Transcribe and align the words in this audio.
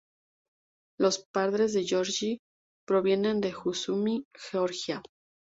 Los 0.97 1.19
padres 1.31 1.73
de 1.73 1.83
Georgi 1.83 2.41
provienen 2.87 3.39
de 3.39 3.51
Sujumi, 3.51 4.25
Georgia. 4.33 5.03